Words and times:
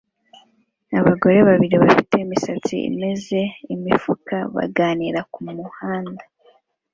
Abagore 0.99 1.37
babiri 1.49 1.75
bafite 1.83 2.15
imisatsi 2.25 2.75
imeze 2.89 3.39
imifuka 3.73 4.35
baganira 4.55 5.19
kumuhanda 5.33 6.23